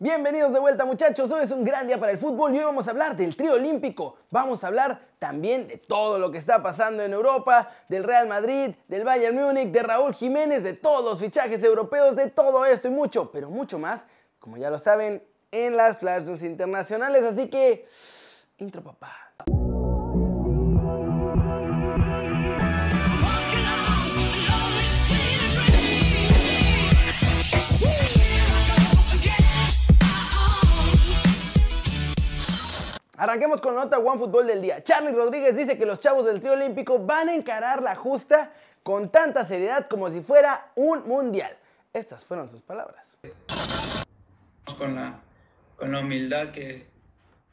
[0.00, 2.86] Bienvenidos de vuelta muchachos, hoy es un gran día para el fútbol y hoy vamos
[2.86, 7.02] a hablar del trío olímpico, vamos a hablar también de todo lo que está pasando
[7.02, 11.64] en Europa, del Real Madrid, del Bayern Múnich, de Raúl Jiménez, de todos los fichajes
[11.64, 14.06] europeos, de todo esto y mucho, pero mucho más,
[14.38, 17.88] como ya lo saben, en las flash internacionales, así que,
[18.58, 19.16] intro papá.
[33.18, 34.84] Arranquemos con la nota One Fútbol del día.
[34.84, 38.52] Charlie Rodríguez dice que los chavos del trío olímpico van a encarar la justa
[38.84, 41.52] con tanta seriedad como si fuera un mundial.
[41.92, 43.04] Estas fueron sus palabras.
[44.78, 45.18] Con la,
[45.74, 46.86] con la humildad que,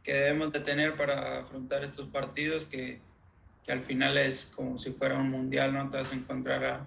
[0.03, 2.99] que debemos de tener para afrontar estos partidos, que,
[3.65, 6.85] que, al final es como si fuera un mundial, no te vas a encontrar a,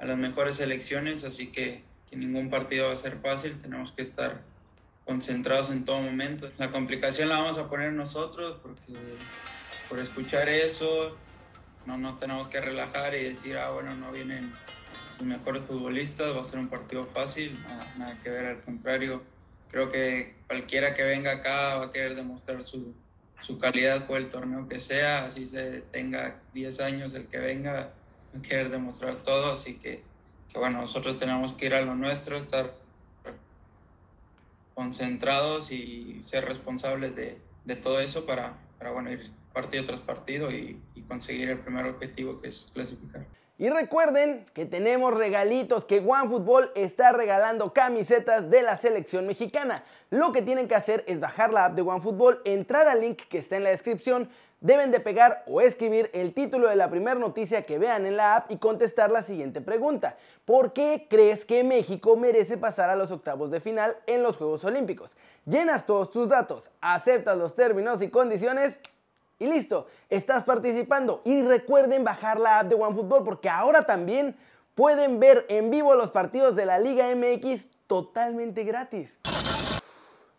[0.00, 4.02] a las mejores selecciones, así que, que ningún partido va a ser fácil, tenemos que
[4.02, 4.40] estar
[5.08, 6.50] concentrados en todo momento.
[6.58, 8.92] La complicación la vamos a poner nosotros porque
[9.88, 11.16] por escuchar eso
[11.86, 14.52] no nos tenemos que relajar y decir, ah, bueno, no vienen
[15.16, 17.58] los mejores futbolistas, va a ser un partido fácil,
[17.96, 19.22] nada, que ver, al contrario.
[19.70, 22.94] Creo que cualquiera que venga acá va a querer demostrar su,
[23.40, 27.72] su calidad por el torneo que sea, así se tenga 10 años el que venga,
[27.72, 30.02] va a querer demostrar todo, así que,
[30.52, 32.74] que bueno, nosotros tenemos que ir a lo nuestro, estar
[34.78, 40.52] concentrados y ser responsables de, de todo eso para, para, bueno, ir partido tras partido
[40.52, 43.26] y, y conseguir el primer objetivo que es clasificar.
[43.58, 49.82] Y recuerden que tenemos regalitos, que OneFootball está regalando camisetas de la selección mexicana.
[50.10, 53.38] Lo que tienen que hacer es bajar la app de OneFootball, entrar al link que
[53.38, 54.30] está en la descripción,
[54.60, 58.36] deben de pegar o escribir el título de la primera noticia que vean en la
[58.36, 60.16] app y contestar la siguiente pregunta.
[60.44, 64.64] ¿Por qué crees que México merece pasar a los octavos de final en los Juegos
[64.64, 65.16] Olímpicos?
[65.46, 68.80] Llenas todos tus datos, aceptas los términos y condiciones
[69.38, 71.22] y listo, estás participando.
[71.24, 74.36] Y recuerden bajar la app de OneFootball porque ahora también
[74.74, 79.16] pueden ver en vivo los partidos de la Liga MX totalmente gratis.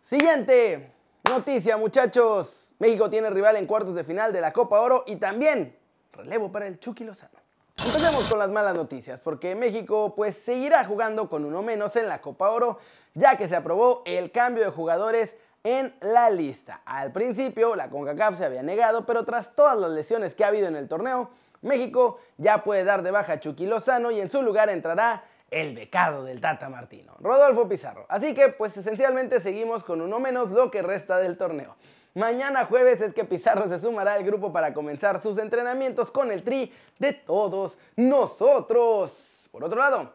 [0.02, 0.92] Siguiente
[1.30, 2.69] noticia muchachos.
[2.80, 5.76] México tiene rival en cuartos de final de la Copa Oro y también
[6.14, 7.38] relevo para el Chucky Lozano.
[7.78, 12.22] Empecemos con las malas noticias, porque México pues seguirá jugando con uno menos en la
[12.22, 12.80] Copa Oro,
[13.16, 15.36] ya que se aprobó el cambio de jugadores
[15.66, 16.82] en la lista.
[16.86, 20.70] Al principio la CONCACAF se había negado, pero tras todas las lesiones que ha habido
[20.70, 24.42] en el torneo, México ya puede dar de baja a Chucky Lozano y en su
[24.42, 28.06] lugar entrará el becado del Tata Martino, Rodolfo Pizarro.
[28.08, 31.76] Así que pues esencialmente seguimos con uno menos lo que resta del torneo.
[32.16, 36.42] Mañana jueves es que Pizarro se sumará al grupo para comenzar sus entrenamientos con el
[36.42, 39.48] tri de todos nosotros.
[39.52, 40.12] Por otro lado,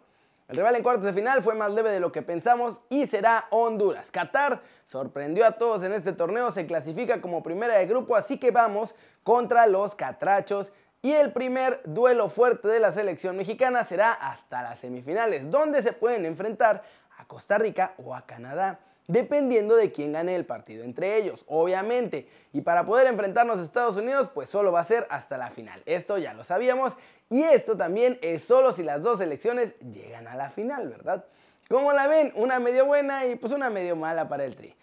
[0.49, 3.47] el rival en cuartos de final fue más leve de lo que pensamos y será
[3.51, 4.11] Honduras.
[4.11, 8.51] Qatar sorprendió a todos en este torneo, se clasifica como primera de grupo, así que
[8.51, 10.73] vamos contra los catrachos.
[11.01, 15.93] Y el primer duelo fuerte de la selección mexicana será hasta las semifinales, donde se
[15.93, 16.83] pueden enfrentar
[17.19, 22.29] a Costa Rica o a Canadá dependiendo de quién gane el partido entre ellos, obviamente.
[22.53, 25.83] Y para poder enfrentarnos a Estados Unidos, pues solo va a ser hasta la final.
[25.87, 26.95] Esto ya lo sabíamos
[27.31, 31.25] y esto también es solo si las dos selecciones llegan a la final, ¿verdad?
[31.69, 34.75] Como la ven, una medio buena y pues una medio mala para el Tri.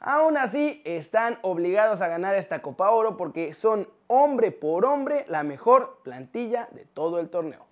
[0.00, 5.42] Aún así, están obligados a ganar esta Copa Oro porque son hombre por hombre la
[5.42, 7.66] mejor plantilla de todo el torneo.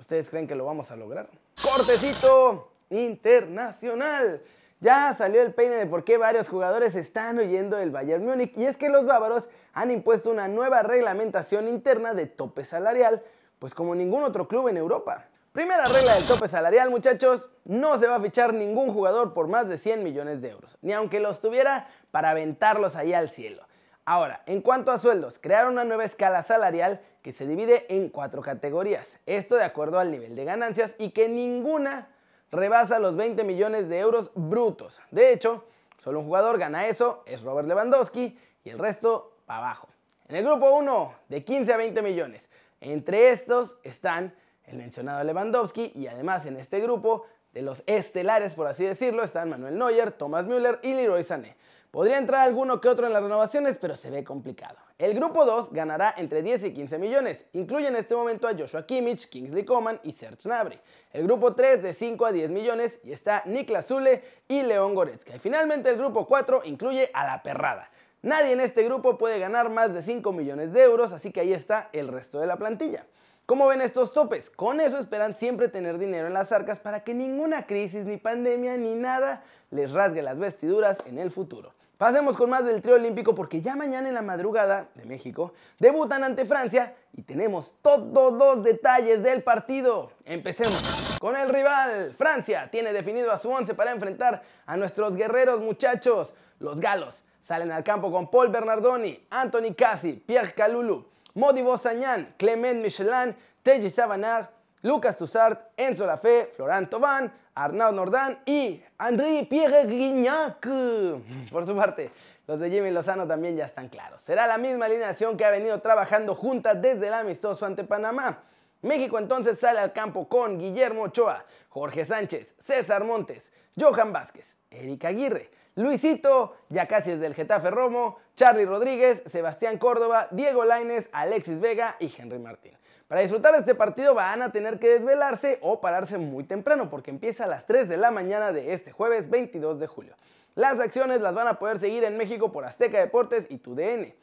[0.00, 1.28] ¿Ustedes creen que lo vamos a lograr?
[1.62, 4.42] Cortecito internacional.
[4.82, 8.64] Ya salió el peine de por qué varios jugadores están huyendo del Bayern Múnich y
[8.64, 13.22] es que los bávaros han impuesto una nueva reglamentación interna de tope salarial,
[13.60, 15.26] pues como ningún otro club en Europa.
[15.52, 19.68] Primera regla del tope salarial, muchachos, no se va a fichar ningún jugador por más
[19.68, 23.62] de 100 millones de euros, ni aunque los tuviera para aventarlos ahí al cielo.
[24.04, 28.42] Ahora, en cuanto a sueldos, crearon una nueva escala salarial que se divide en cuatro
[28.42, 32.08] categorías, esto de acuerdo al nivel de ganancias y que ninguna
[32.52, 35.00] rebasa los 20 millones de euros brutos.
[35.10, 35.64] De hecho,
[35.98, 39.88] solo un jugador gana eso, es Robert Lewandowski, y el resto para abajo.
[40.28, 42.48] En el grupo 1, de 15 a 20 millones.
[42.80, 44.34] Entre estos están
[44.64, 49.50] el mencionado Lewandowski y además en este grupo de los estelares, por así decirlo, están
[49.50, 51.56] Manuel Neuer, Thomas Müller y Leroy Sané.
[51.92, 54.78] Podría entrar alguno que otro en las renovaciones, pero se ve complicado.
[54.96, 57.44] El grupo 2 ganará entre 10 y 15 millones.
[57.52, 60.80] Incluye en este momento a Joshua Kimmich, Kingsley Coman y Serge Gnabry.
[61.12, 65.36] El grupo 3 de 5 a 10 millones y está Niklas Zule y León Goretzka.
[65.36, 67.90] Y finalmente el grupo 4 incluye a La Perrada.
[68.22, 71.52] Nadie en este grupo puede ganar más de 5 millones de euros, así que ahí
[71.52, 73.04] está el resto de la plantilla.
[73.52, 74.48] ¿Cómo ven estos topes?
[74.48, 78.78] Con eso esperan siempre tener dinero en las arcas para que ninguna crisis, ni pandemia,
[78.78, 81.74] ni nada les rasgue las vestiduras en el futuro.
[81.98, 86.24] Pasemos con más del trío olímpico porque ya mañana en la madrugada de México debutan
[86.24, 90.12] ante Francia y tenemos todos los detalles del partido.
[90.24, 92.14] Empecemos con el rival.
[92.16, 97.22] Francia tiene definido a su once para enfrentar a nuestros guerreros muchachos, los galos.
[97.42, 101.04] Salen al campo con Paul Bernardoni, Anthony Cassi, Pierre Calulu,
[101.34, 104.50] Modibo Sagnan, Clement Michelin, Teji Savannah,
[104.82, 110.60] Lucas Tussart, Enzo Lafay, Florent Thauvin, Arnaud Nordin y André Pierre Grignac.
[111.50, 112.10] Por su parte,
[112.46, 114.20] los de Jimmy Lozano también ya están claros.
[114.20, 118.42] Será la misma alineación que ha venido trabajando juntas desde el amistoso ante Panamá.
[118.82, 125.08] México entonces sale al campo con Guillermo Ochoa, Jorge Sánchez, César Montes, Johan Vázquez, Erika
[125.08, 131.60] Aguirre, Luisito, ya casi es del Getafe Romo, Charlie Rodríguez, Sebastián Córdoba, Diego Laines, Alexis
[131.60, 132.72] Vega y Henry Martín.
[133.06, 137.10] Para disfrutar de este partido van a tener que desvelarse o pararse muy temprano porque
[137.10, 140.16] empieza a las 3 de la mañana de este jueves 22 de julio.
[140.54, 144.14] Las acciones las van a poder seguir en México por Azteca Deportes y TUDN.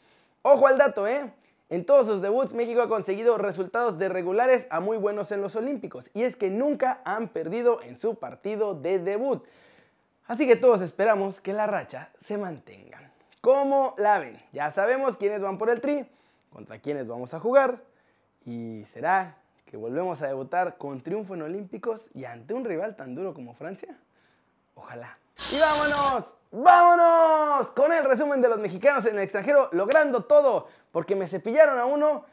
[0.42, 1.32] Ojo al dato, ¿eh?
[1.70, 5.56] En todos sus debuts México ha conseguido resultados de regulares a muy buenos en los
[5.56, 9.46] Olímpicos y es que nunca han perdido en su partido de debut.
[10.26, 13.09] Así que todos esperamos que la racha se mantenga.
[13.42, 14.38] ¿Cómo la ven?
[14.52, 16.06] Ya sabemos quiénes van por el tri,
[16.52, 17.82] contra quiénes vamos a jugar,
[18.46, 23.16] y será que volvemos a debutar con triunfo en Olímpicos y ante un rival tan
[23.16, 23.98] duro como Francia.
[24.76, 25.18] Ojalá.
[25.54, 31.16] Y vámonos, vámonos con el resumen de los mexicanos en el extranjero logrando todo, porque
[31.16, 32.26] me cepillaron a uno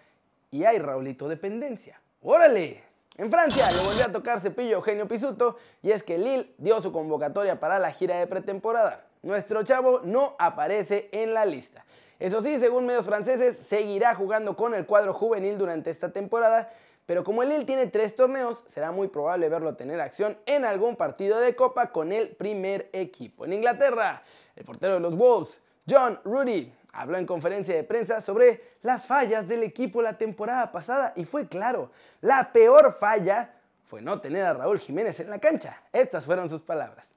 [0.50, 2.00] y hay Raulito dependencia.
[2.20, 2.82] ¡Órale!
[3.16, 6.90] En Francia le volvió a tocar cepillo Eugenio Pisuto y es que Lille dio su
[6.90, 9.05] convocatoria para la gira de pretemporada.
[9.22, 11.84] Nuestro chavo no aparece en la lista.
[12.18, 16.72] Eso sí, según medios franceses, seguirá jugando con el cuadro juvenil durante esta temporada,
[17.04, 20.96] pero como el Lille tiene tres torneos, será muy probable verlo tener acción en algún
[20.96, 23.44] partido de copa con el primer equipo.
[23.44, 24.22] En Inglaterra,
[24.56, 29.46] el portero de los Wolves, John Rudy, habló en conferencia de prensa sobre las fallas
[29.46, 31.90] del equipo la temporada pasada y fue claro,
[32.22, 33.52] la peor falla
[33.84, 35.82] fue no tener a Raúl Jiménez en la cancha.
[35.92, 37.15] Estas fueron sus palabras.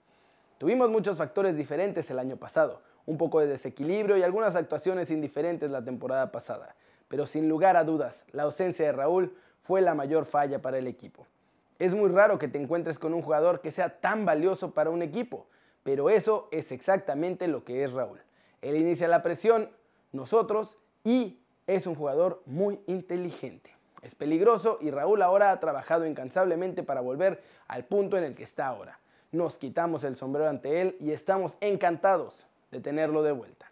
[0.59, 5.71] Tuvimos muchos factores diferentes el año pasado un poco de desequilibrio y algunas actuaciones indiferentes
[5.71, 6.75] la temporada pasada.
[7.07, 10.85] Pero sin lugar a dudas, la ausencia de Raúl fue la mayor falla para el
[10.85, 11.25] equipo.
[11.79, 15.01] Es muy raro que te encuentres con un jugador que sea tan valioso para un
[15.01, 15.47] equipo,
[15.81, 18.21] pero eso es exactamente lo que es Raúl.
[18.61, 19.69] Él inicia la presión,
[20.11, 23.73] nosotros, y es un jugador muy inteligente.
[24.03, 28.43] Es peligroso y Raúl ahora ha trabajado incansablemente para volver al punto en el que
[28.43, 28.98] está ahora.
[29.31, 33.69] Nos quitamos el sombrero ante él y estamos encantados de tenerlo de vuelta.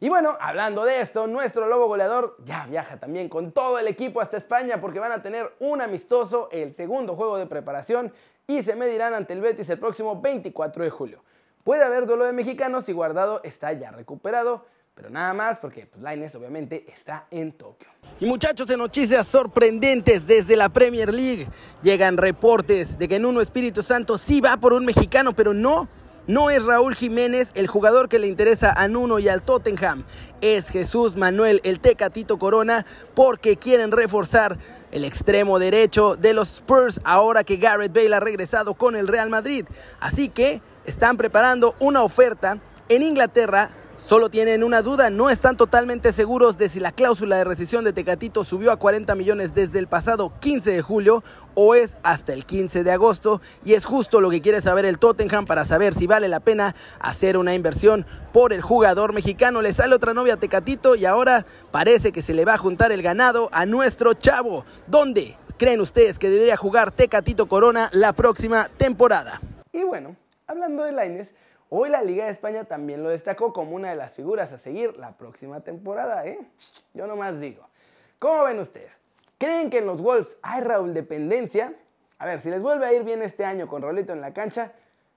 [0.00, 4.20] Y bueno, hablando de esto, nuestro lobo goleador ya viaja también con todo el equipo
[4.20, 8.12] hasta España porque van a tener un amistoso, el segundo juego de preparación
[8.48, 11.22] y se medirán ante el Betis el próximo 24 de julio.
[11.62, 16.02] Puede haber duelo de mexicanos y Guardado está ya recuperado, pero nada más porque pues,
[16.02, 17.88] Lainez obviamente está en Tokio.
[18.20, 21.48] Y muchachos, en noticias sorprendentes desde la Premier League
[21.82, 25.88] llegan reportes de que Nuno Espíritu Santo sí va por un mexicano, pero no
[26.28, 30.04] no es Raúl Jiménez el jugador que le interesa a Nuno y al Tottenham.
[30.40, 34.56] Es Jesús Manuel el Tecatito Corona porque quieren reforzar
[34.92, 39.30] el extremo derecho de los Spurs ahora que Garrett Bale ha regresado con el Real
[39.30, 39.66] Madrid.
[39.98, 42.58] Así que están preparando una oferta
[42.88, 47.44] en Inglaterra Solo tienen una duda, no están totalmente seguros de si la cláusula de
[47.44, 51.22] rescisión de Tecatito subió a 40 millones desde el pasado 15 de julio
[51.54, 54.98] o es hasta el 15 de agosto y es justo lo que quiere saber el
[54.98, 59.62] Tottenham para saber si vale la pena hacer una inversión por el jugador mexicano.
[59.62, 62.92] Le sale otra novia a Tecatito y ahora parece que se le va a juntar
[62.92, 64.64] el ganado a nuestro chavo.
[64.88, 69.40] ¿Dónde creen ustedes que debería jugar Tecatito Corona la próxima temporada?
[69.72, 71.32] Y bueno, hablando de Laines,
[71.74, 74.94] Hoy la Liga de España también lo destacó como una de las figuras a seguir
[74.98, 76.38] la próxima temporada, ¿eh?
[76.92, 77.66] Yo nomás digo.
[78.18, 78.92] ¿Cómo ven ustedes?
[79.38, 81.72] ¿Creen que en los Wolves hay Raúl dependencia?
[82.18, 84.72] A ver, si les vuelve a ir bien este año con Raulito en la cancha,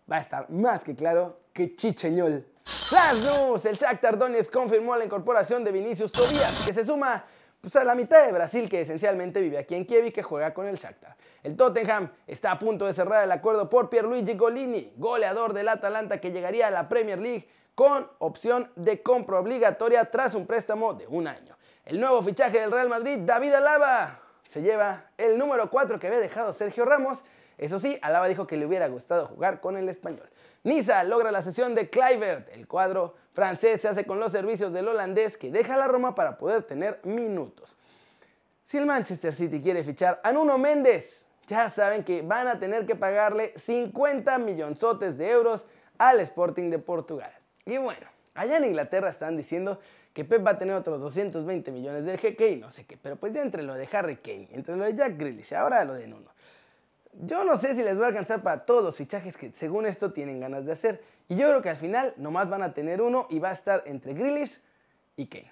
[0.09, 2.47] va a estar más que claro que chicheñol.
[2.89, 7.25] Las news, el Shakhtar Donetsk confirmó la incorporación de Vinicius Tobias, que se suma
[7.65, 10.53] pues, a la mitad de Brasil que esencialmente vive aquí en Kiev y que juega
[10.53, 11.15] con el Shakhtar.
[11.41, 16.21] El Tottenham está a punto de cerrar el acuerdo por Pierluigi Golini, goleador del Atalanta
[16.21, 21.07] que llegaría a la Premier League con opción de compra obligatoria tras un préstamo de
[21.07, 21.57] un año.
[21.85, 26.19] El nuevo fichaje del Real Madrid, David Alaba, se lleva el número 4 que había
[26.19, 27.23] dejado Sergio Ramos.
[27.57, 30.29] Eso sí, Alaba dijo que le hubiera gustado jugar con el español.
[30.65, 32.49] Niza logra la sesión de Kluivert.
[32.49, 36.39] El cuadro francés se hace con los servicios del holandés que deja la Roma para
[36.39, 37.77] poder tener minutos.
[38.65, 42.87] Si el Manchester City quiere fichar a Nuno Méndez, ya saben que van a tener
[42.87, 45.67] que pagarle 50 millonzotes de euros
[45.99, 47.31] al Sporting de Portugal.
[47.63, 49.79] Y bueno, allá en Inglaterra están diciendo
[50.13, 53.17] que Pep va a tener otros 220 millones del jeque y no sé qué, pero
[53.17, 56.07] pues ya entre lo de Harry Kane, entre lo de Jack Grealish, ahora lo de
[56.07, 56.34] Nuno.
[57.21, 60.11] Yo no sé si les va a alcanzar para todos los fichajes que según esto
[60.11, 61.03] tienen ganas de hacer.
[61.29, 63.83] Y yo creo que al final nomás van a tener uno y va a estar
[63.85, 64.59] entre Grealish
[65.15, 65.51] y Kane.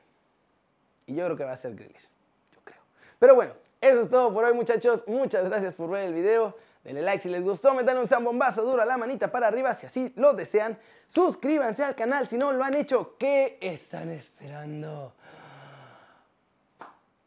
[1.05, 2.09] Y yo creo que va a ser Grealish.
[2.53, 2.81] Yo creo.
[3.19, 5.03] Pero bueno, eso es todo por hoy muchachos.
[5.07, 6.55] Muchas gracias por ver el video.
[6.83, 9.85] Denle like si les gustó, metan un zambombazo duro a la manita para arriba si
[9.85, 10.77] así lo desean.
[11.07, 13.15] Suscríbanse al canal si no lo han hecho.
[13.17, 15.13] ¿Qué están esperando?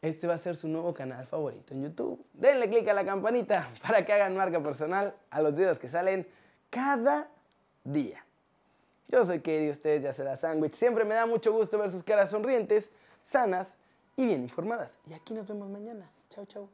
[0.01, 2.23] Este va a ser su nuevo canal favorito en YouTube.
[2.33, 6.27] Denle click a la campanita para que hagan marca personal a los videos que salen
[6.69, 7.29] cada
[7.83, 8.23] día.
[9.07, 10.73] Yo soy Kerry, ustedes ya será sándwich.
[10.73, 12.91] Siempre me da mucho gusto ver sus caras sonrientes,
[13.23, 13.75] sanas
[14.15, 14.99] y bien informadas.
[15.09, 16.09] Y aquí nos vemos mañana.
[16.29, 16.69] Chau, chau.